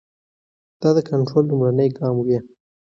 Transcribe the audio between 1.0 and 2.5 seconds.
کنټرول لومړنی ګام وي.